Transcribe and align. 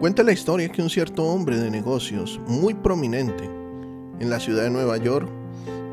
Cuenta 0.00 0.22
la 0.22 0.30
historia 0.30 0.68
que 0.68 0.80
un 0.80 0.90
cierto 0.90 1.24
hombre 1.24 1.58
de 1.58 1.72
negocios 1.72 2.38
muy 2.46 2.72
prominente 2.72 3.50
en 4.20 4.30
la 4.30 4.38
ciudad 4.38 4.62
de 4.62 4.70
Nueva 4.70 4.96
York 4.96 5.28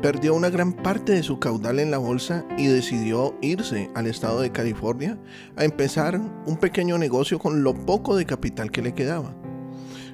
perdió 0.00 0.32
una 0.34 0.48
gran 0.48 0.74
parte 0.74 1.10
de 1.10 1.24
su 1.24 1.40
caudal 1.40 1.80
en 1.80 1.90
la 1.90 1.98
bolsa 1.98 2.44
y 2.56 2.68
decidió 2.68 3.34
irse 3.42 3.90
al 3.96 4.06
estado 4.06 4.40
de 4.40 4.52
California 4.52 5.18
a 5.56 5.64
empezar 5.64 6.20
un 6.46 6.56
pequeño 6.56 6.98
negocio 6.98 7.40
con 7.40 7.64
lo 7.64 7.74
poco 7.74 8.14
de 8.14 8.26
capital 8.26 8.70
que 8.70 8.80
le 8.80 8.94
quedaba. 8.94 9.34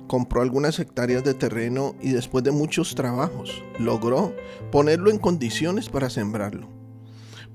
Compró 0.07 0.41
algunas 0.41 0.79
hectáreas 0.79 1.23
de 1.23 1.35
terreno 1.35 1.95
y 2.01 2.13
después 2.13 2.45
de 2.45 2.51
muchos 2.51 2.95
trabajos 2.95 3.63
logró 3.79 4.35
ponerlo 4.71 5.11
en 5.11 5.19
condiciones 5.19 5.91
para 5.91 6.09
sembrarlo. 6.09 6.67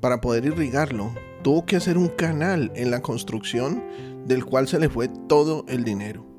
Para 0.02 0.22
poder 0.22 0.46
irrigarlo, 0.46 1.12
tuvo 1.42 1.66
que 1.66 1.78
hacer 1.78 1.98
un 1.98 2.10
canal 2.10 2.72
en 2.76 2.92
la 2.92 3.02
construcción 3.02 3.82
del 4.28 4.46
cual 4.46 4.68
se 4.68 4.78
le 4.78 4.90
fue 4.90 5.10
todo 5.28 5.66
el 5.68 5.84
dinero. 5.84 6.37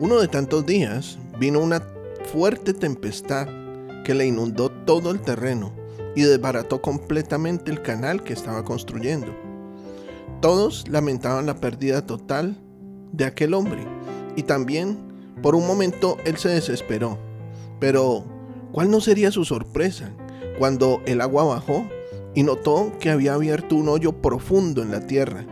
Uno 0.00 0.18
de 0.18 0.28
tantos 0.28 0.64
días 0.64 1.18
vino 1.38 1.60
una 1.60 1.82
fuerte 2.32 2.72
tempestad 2.72 3.46
que 4.02 4.14
le 4.14 4.26
inundó 4.26 4.70
todo 4.70 5.10
el 5.10 5.20
terreno 5.20 5.74
y 6.16 6.22
desbarató 6.22 6.80
completamente 6.80 7.70
el 7.70 7.82
canal 7.82 8.24
que 8.24 8.32
estaba 8.32 8.64
construyendo. 8.64 9.36
Todos 10.40 10.88
lamentaban 10.88 11.44
la 11.44 11.56
pérdida 11.56 12.06
total 12.06 12.56
de 13.12 13.26
aquel 13.26 13.52
hombre 13.52 13.86
y 14.36 14.44
también 14.44 14.96
por 15.42 15.54
un 15.54 15.66
momento 15.66 16.16
él 16.24 16.38
se 16.38 16.48
desesperó. 16.48 17.18
Pero, 17.78 18.24
¿cuál 18.72 18.90
no 18.90 19.02
sería 19.02 19.30
su 19.30 19.44
sorpresa 19.44 20.12
cuando 20.58 21.02
el 21.04 21.20
agua 21.20 21.44
bajó 21.44 21.86
y 22.34 22.42
notó 22.42 22.90
que 23.00 23.10
había 23.10 23.34
abierto 23.34 23.76
un 23.76 23.90
hoyo 23.90 24.12
profundo 24.22 24.82
en 24.82 24.92
la 24.92 25.06
tierra, 25.06 25.44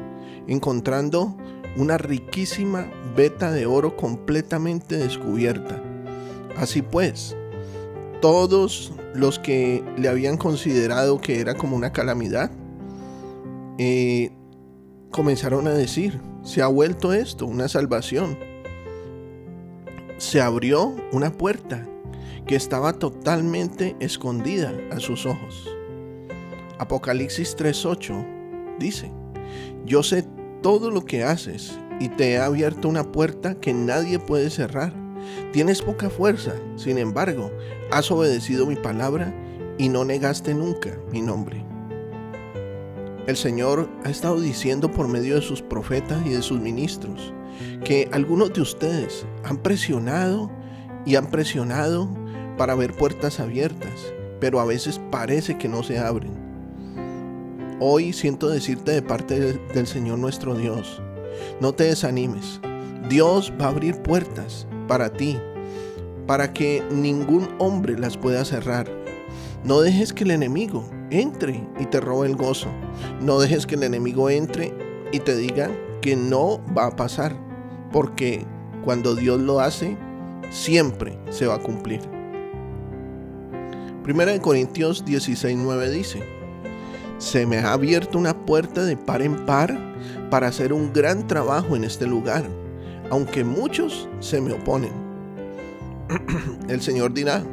encontrando 0.46 1.36
una 1.76 1.98
riquísima 1.98 2.90
veta 3.16 3.52
de 3.52 3.66
oro 3.66 3.96
completamente 3.96 4.96
descubierta. 4.96 5.82
Así 6.56 6.82
pues, 6.82 7.36
todos 8.20 8.92
los 9.14 9.38
que 9.38 9.84
le 9.96 10.08
habían 10.08 10.36
considerado 10.36 11.20
que 11.20 11.40
era 11.40 11.54
como 11.54 11.76
una 11.76 11.92
calamidad, 11.92 12.50
eh, 13.78 14.32
comenzaron 15.10 15.66
a 15.68 15.72
decir, 15.72 16.20
se 16.42 16.62
ha 16.62 16.66
vuelto 16.66 17.12
esto 17.12 17.46
una 17.46 17.68
salvación. 17.68 18.38
Se 20.16 20.40
abrió 20.40 20.96
una 21.12 21.32
puerta 21.32 21.86
que 22.46 22.56
estaba 22.56 22.94
totalmente 22.94 23.94
escondida 24.00 24.72
a 24.90 24.98
sus 24.98 25.26
ojos. 25.26 25.68
Apocalipsis 26.78 27.56
3:8 27.56 28.78
dice, 28.78 29.12
yo 29.84 30.02
sé 30.02 30.24
todo 30.62 30.90
lo 30.90 31.04
que 31.04 31.24
haces 31.24 31.78
y 32.00 32.08
te 32.08 32.32
he 32.32 32.38
abierto 32.38 32.88
una 32.88 33.10
puerta 33.10 33.54
que 33.54 33.72
nadie 33.72 34.18
puede 34.18 34.50
cerrar. 34.50 34.92
Tienes 35.52 35.82
poca 35.82 36.10
fuerza, 36.10 36.54
sin 36.76 36.98
embargo, 36.98 37.50
has 37.90 38.10
obedecido 38.10 38.66
mi 38.66 38.76
palabra 38.76 39.34
y 39.78 39.88
no 39.88 40.04
negaste 40.04 40.54
nunca 40.54 40.98
mi 41.10 41.20
nombre. 41.20 41.64
El 43.26 43.36
Señor 43.36 43.90
ha 44.04 44.10
estado 44.10 44.40
diciendo 44.40 44.90
por 44.90 45.06
medio 45.08 45.34
de 45.34 45.42
sus 45.42 45.60
profetas 45.60 46.24
y 46.24 46.30
de 46.30 46.42
sus 46.42 46.60
ministros 46.60 47.34
que 47.84 48.08
algunos 48.12 48.52
de 48.52 48.62
ustedes 48.62 49.26
han 49.44 49.58
presionado 49.58 50.50
y 51.04 51.16
han 51.16 51.30
presionado 51.30 52.08
para 52.56 52.74
ver 52.74 52.94
puertas 52.94 53.38
abiertas, 53.38 54.14
pero 54.40 54.60
a 54.60 54.64
veces 54.64 55.00
parece 55.10 55.58
que 55.58 55.68
no 55.68 55.82
se 55.82 55.98
abren. 55.98 56.37
Hoy 57.80 58.12
siento 58.12 58.48
decirte 58.48 58.90
de 58.90 59.02
parte 59.02 59.52
del 59.52 59.86
Señor 59.86 60.18
nuestro 60.18 60.56
Dios, 60.56 61.00
no 61.60 61.72
te 61.72 61.84
desanimes. 61.84 62.60
Dios 63.08 63.52
va 63.60 63.66
a 63.66 63.68
abrir 63.68 64.02
puertas 64.02 64.66
para 64.88 65.12
ti, 65.12 65.38
para 66.26 66.52
que 66.52 66.82
ningún 66.90 67.48
hombre 67.58 67.96
las 67.96 68.16
pueda 68.16 68.44
cerrar. 68.44 68.90
No 69.62 69.80
dejes 69.80 70.12
que 70.12 70.24
el 70.24 70.32
enemigo 70.32 70.90
entre 71.10 71.64
y 71.78 71.86
te 71.86 72.00
robe 72.00 72.26
el 72.26 72.34
gozo. 72.34 72.66
No 73.20 73.38
dejes 73.38 73.64
que 73.64 73.76
el 73.76 73.84
enemigo 73.84 74.28
entre 74.28 74.74
y 75.12 75.20
te 75.20 75.36
diga 75.36 75.70
que 76.00 76.16
no 76.16 76.60
va 76.76 76.86
a 76.86 76.96
pasar, 76.96 77.36
porque 77.92 78.44
cuando 78.84 79.14
Dios 79.14 79.40
lo 79.40 79.60
hace, 79.60 79.96
siempre 80.50 81.16
se 81.30 81.46
va 81.46 81.54
a 81.54 81.62
cumplir. 81.62 82.00
Primera 84.02 84.32
de 84.32 84.40
Corintios 84.40 85.04
16:9 85.04 85.90
dice: 85.90 86.37
se 87.18 87.46
me 87.46 87.58
ha 87.58 87.72
abierto 87.72 88.16
una 88.18 88.46
puerta 88.46 88.84
de 88.84 88.96
par 88.96 89.22
en 89.22 89.44
par 89.44 89.76
para 90.30 90.48
hacer 90.48 90.72
un 90.72 90.92
gran 90.92 91.26
trabajo 91.26 91.76
en 91.76 91.84
este 91.84 92.06
lugar, 92.06 92.44
aunque 93.10 93.44
muchos 93.44 94.08
se 94.20 94.40
me 94.40 94.52
oponen. 94.52 94.92
El 96.68 96.80
Señor 96.80 97.12
dirá, 97.12 97.44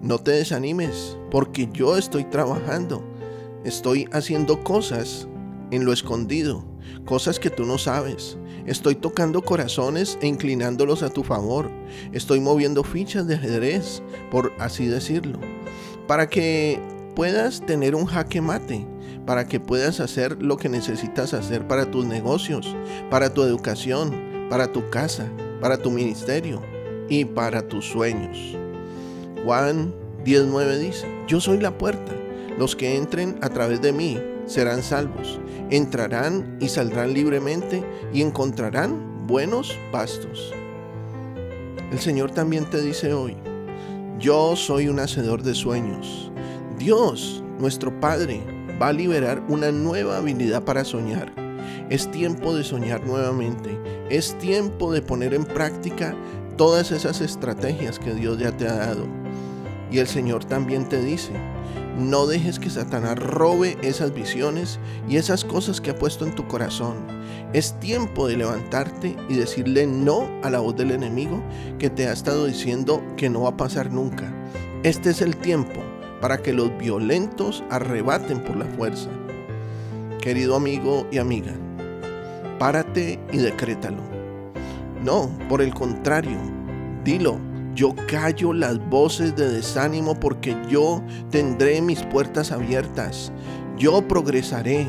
no 0.00 0.18
te 0.18 0.32
desanimes, 0.32 1.16
porque 1.30 1.68
yo 1.72 1.96
estoy 1.96 2.24
trabajando, 2.24 3.04
estoy 3.64 4.08
haciendo 4.12 4.64
cosas 4.64 5.28
en 5.70 5.84
lo 5.84 5.92
escondido, 5.92 6.64
cosas 7.04 7.38
que 7.38 7.50
tú 7.50 7.66
no 7.66 7.78
sabes. 7.78 8.38
Estoy 8.66 8.94
tocando 8.94 9.42
corazones 9.42 10.18
e 10.20 10.26
inclinándolos 10.26 11.02
a 11.02 11.10
tu 11.10 11.24
favor. 11.24 11.70
Estoy 12.12 12.40
moviendo 12.40 12.84
fichas 12.84 13.26
de 13.26 13.34
ajedrez, 13.34 14.02
por 14.30 14.52
así 14.58 14.86
decirlo, 14.86 15.38
para 16.06 16.28
que 16.28 16.78
puedas 17.18 17.60
tener 17.62 17.96
un 17.96 18.06
jaque 18.06 18.40
mate, 18.40 18.86
para 19.26 19.48
que 19.48 19.58
puedas 19.58 19.98
hacer 19.98 20.40
lo 20.40 20.56
que 20.56 20.68
necesitas 20.68 21.34
hacer 21.34 21.66
para 21.66 21.90
tus 21.90 22.06
negocios, 22.06 22.76
para 23.10 23.34
tu 23.34 23.42
educación, 23.42 24.46
para 24.48 24.70
tu 24.70 24.88
casa, 24.88 25.26
para 25.60 25.78
tu 25.78 25.90
ministerio 25.90 26.62
y 27.08 27.24
para 27.24 27.66
tus 27.66 27.86
sueños. 27.86 28.38
Juan 29.44 29.92
19 30.24 30.78
dice, 30.78 31.08
yo 31.26 31.40
soy 31.40 31.58
la 31.58 31.76
puerta, 31.76 32.12
los 32.56 32.76
que 32.76 32.96
entren 32.96 33.36
a 33.42 33.48
través 33.48 33.82
de 33.82 33.92
mí 33.92 34.16
serán 34.46 34.84
salvos, 34.84 35.40
entrarán 35.70 36.56
y 36.60 36.68
saldrán 36.68 37.14
libremente 37.14 37.82
y 38.12 38.22
encontrarán 38.22 39.26
buenos 39.26 39.76
pastos. 39.90 40.54
El 41.90 41.98
Señor 41.98 42.30
también 42.30 42.70
te 42.70 42.80
dice 42.80 43.12
hoy, 43.12 43.36
yo 44.20 44.54
soy 44.54 44.86
un 44.86 45.00
hacedor 45.00 45.42
de 45.42 45.56
sueños, 45.56 46.30
Dios, 46.78 47.42
nuestro 47.58 47.98
Padre, 47.98 48.40
va 48.80 48.88
a 48.88 48.92
liberar 48.92 49.42
una 49.48 49.72
nueva 49.72 50.18
habilidad 50.18 50.62
para 50.62 50.84
soñar. 50.84 51.32
Es 51.90 52.08
tiempo 52.12 52.54
de 52.54 52.62
soñar 52.62 53.04
nuevamente. 53.04 53.76
Es 54.10 54.38
tiempo 54.38 54.92
de 54.92 55.02
poner 55.02 55.34
en 55.34 55.44
práctica 55.44 56.14
todas 56.56 56.92
esas 56.92 57.20
estrategias 57.20 57.98
que 57.98 58.14
Dios 58.14 58.38
ya 58.38 58.56
te 58.56 58.68
ha 58.68 58.74
dado. 58.74 59.06
Y 59.90 59.98
el 59.98 60.06
Señor 60.06 60.44
también 60.44 60.88
te 60.88 61.02
dice, 61.02 61.32
no 61.98 62.26
dejes 62.26 62.60
que 62.60 62.70
Satanás 62.70 63.18
robe 63.18 63.76
esas 63.82 64.14
visiones 64.14 64.78
y 65.08 65.16
esas 65.16 65.44
cosas 65.44 65.80
que 65.80 65.90
ha 65.90 65.98
puesto 65.98 66.24
en 66.24 66.34
tu 66.36 66.46
corazón. 66.46 66.94
Es 67.52 67.78
tiempo 67.80 68.28
de 68.28 68.36
levantarte 68.36 69.16
y 69.28 69.34
decirle 69.34 69.88
no 69.88 70.28
a 70.44 70.50
la 70.50 70.60
voz 70.60 70.76
del 70.76 70.92
enemigo 70.92 71.42
que 71.80 71.90
te 71.90 72.06
ha 72.06 72.12
estado 72.12 72.46
diciendo 72.46 73.02
que 73.16 73.30
no 73.30 73.42
va 73.42 73.50
a 73.50 73.56
pasar 73.56 73.90
nunca. 73.90 74.32
Este 74.84 75.10
es 75.10 75.22
el 75.22 75.36
tiempo 75.36 75.87
para 76.20 76.38
que 76.38 76.52
los 76.52 76.76
violentos 76.78 77.62
arrebaten 77.70 78.42
por 78.42 78.56
la 78.56 78.64
fuerza. 78.64 79.10
Querido 80.20 80.56
amigo 80.56 81.06
y 81.10 81.18
amiga, 81.18 81.52
párate 82.58 83.20
y 83.32 83.38
decrétalo. 83.38 84.02
No, 85.04 85.30
por 85.48 85.62
el 85.62 85.72
contrario, 85.72 86.38
dilo, 87.04 87.38
yo 87.74 87.94
callo 88.08 88.52
las 88.52 88.78
voces 88.90 89.36
de 89.36 89.48
desánimo 89.48 90.18
porque 90.18 90.56
yo 90.68 91.00
tendré 91.30 91.80
mis 91.80 92.02
puertas 92.06 92.50
abiertas. 92.50 93.32
Yo 93.76 94.06
progresaré. 94.08 94.86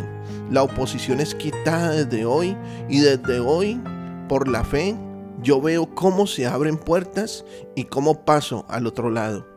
La 0.50 0.64
oposición 0.64 1.20
es 1.20 1.36
quitada 1.36 1.92
desde 1.92 2.26
hoy 2.26 2.58
y 2.90 3.02
desde 3.02 3.40
hoy, 3.40 3.80
por 4.28 4.48
la 4.48 4.64
fe, 4.64 4.96
yo 5.44 5.62
veo 5.62 5.94
cómo 5.94 6.26
se 6.26 6.48
abren 6.48 6.78
puertas 6.78 7.46
y 7.76 7.84
cómo 7.84 8.26
paso 8.26 8.66
al 8.68 8.88
otro 8.88 9.12
lado. 9.12 9.49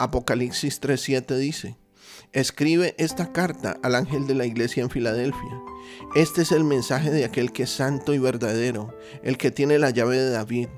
Apocalipsis 0.00 0.80
3:7 0.80 1.36
dice, 1.36 1.76
escribe 2.32 2.94
esta 2.96 3.32
carta 3.32 3.76
al 3.82 3.94
ángel 3.94 4.26
de 4.26 4.34
la 4.34 4.46
iglesia 4.46 4.82
en 4.82 4.88
Filadelfia. 4.88 5.60
Este 6.14 6.40
es 6.40 6.52
el 6.52 6.64
mensaje 6.64 7.10
de 7.10 7.26
aquel 7.26 7.52
que 7.52 7.64
es 7.64 7.70
santo 7.70 8.14
y 8.14 8.18
verdadero, 8.18 8.96
el 9.22 9.36
que 9.36 9.50
tiene 9.50 9.78
la 9.78 9.90
llave 9.90 10.16
de 10.16 10.30
David, 10.30 10.68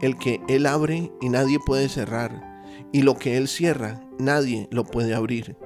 el 0.00 0.16
que 0.16 0.40
él 0.48 0.64
abre 0.64 1.12
y 1.20 1.28
nadie 1.28 1.58
puede 1.58 1.90
cerrar, 1.90 2.62
y 2.90 3.02
lo 3.02 3.18
que 3.18 3.36
él 3.36 3.48
cierra, 3.48 4.00
nadie 4.18 4.66
lo 4.70 4.86
puede 4.86 5.14
abrir. 5.14 5.58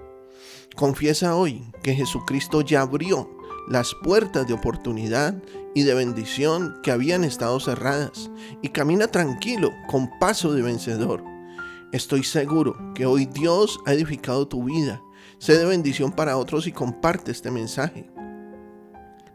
Confiesa 0.74 1.36
hoy 1.36 1.70
que 1.84 1.94
Jesucristo 1.94 2.62
ya 2.62 2.80
abrió 2.80 3.30
las 3.68 3.94
puertas 4.02 4.48
de 4.48 4.54
oportunidad 4.54 5.40
y 5.72 5.84
de 5.84 5.94
bendición 5.94 6.80
que 6.82 6.90
habían 6.90 7.22
estado 7.22 7.60
cerradas, 7.60 8.32
y 8.60 8.70
camina 8.70 9.06
tranquilo, 9.06 9.70
con 9.86 10.10
paso 10.18 10.52
de 10.52 10.62
vencedor. 10.62 11.33
Estoy 11.94 12.24
seguro 12.24 12.76
que 12.92 13.06
hoy 13.06 13.24
Dios 13.24 13.78
ha 13.86 13.92
edificado 13.92 14.48
tu 14.48 14.64
vida. 14.64 15.00
Sé 15.38 15.56
de 15.56 15.64
bendición 15.64 16.10
para 16.10 16.36
otros 16.36 16.66
y 16.66 16.72
comparte 16.72 17.30
este 17.30 17.52
mensaje. 17.52 18.10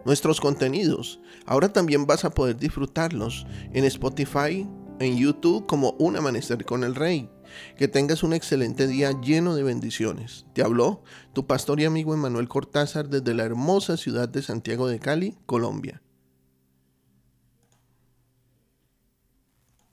nuestros 0.03 0.41
contenidos. 0.41 1.21
Ahora 1.45 1.71
también 1.71 2.06
vas 2.06 2.25
a 2.25 2.31
poder 2.31 2.57
disfrutarlos 2.57 3.47
en 3.71 3.85
Spotify, 3.85 4.67
en 5.00 5.17
YouTube 5.17 5.67
como 5.67 5.95
Un 6.00 6.17
Amanecer 6.17 6.65
con 6.65 6.83
el 6.83 6.95
Rey. 6.95 7.29
Que 7.77 7.88
tengas 7.88 8.23
un 8.23 8.33
excelente 8.33 8.88
día 8.88 9.13
lleno 9.21 9.56
de 9.56 9.63
bendiciones. 9.63 10.45
Te 10.51 10.61
habló 10.61 11.01
tu 11.31 11.47
pastor 11.47 11.79
y 11.79 11.85
amigo 11.85 12.13
Emanuel 12.13 12.50
Cortázar 12.50 13.07
desde 13.07 13.35
la 13.35 13.45
hermosa 13.45 13.95
ciudad 13.95 14.27
de 14.27 14.41
Santiago 14.41 14.89
de 14.89 15.00
Cali, 15.00 15.38
Colombia. 15.45 16.01